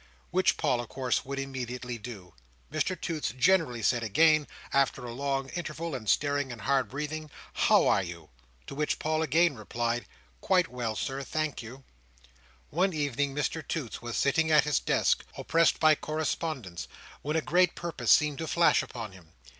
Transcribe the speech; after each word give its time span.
Which 0.31 0.57
Paul, 0.57 0.81
of 0.81 0.89
course, 0.89 1.23
would 1.25 1.37
immediately 1.37 1.99
do. 1.99 2.33
Mr 2.73 2.99
Toots 2.99 3.33
generally 3.37 3.83
said 3.83 4.01
again, 4.01 4.47
after 4.73 5.05
a 5.05 5.13
long 5.13 5.49
interval 5.49 5.93
of 5.93 6.09
staring 6.09 6.51
and 6.51 6.61
hard 6.61 6.89
breathing, 6.89 7.29
"How 7.53 7.87
are 7.87 8.01
you?" 8.01 8.31
To 8.65 8.73
which 8.73 8.97
Paul 8.97 9.21
again 9.21 9.55
replied, 9.55 10.07
"Quite 10.39 10.69
well, 10.69 10.95
Sir, 10.95 11.21
thank 11.21 11.61
you." 11.61 11.83
One 12.71 12.93
evening 12.93 13.35
Mr 13.35 13.61
Toots 13.67 14.01
was 14.01 14.17
sitting 14.17 14.49
at 14.49 14.63
his 14.63 14.79
desk, 14.79 15.23
oppressed 15.37 15.79
by 15.79 15.93
correspondence, 15.93 16.87
when 17.21 17.35
a 17.35 17.41
great 17.41 17.75
purpose 17.75 18.09
seemed 18.11 18.39
to 18.39 18.47
flash 18.47 18.81
upon 18.81 19.11
him. 19.11 19.33